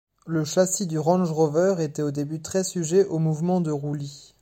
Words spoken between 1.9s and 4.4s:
au début très sujet aux mouvements de roulis.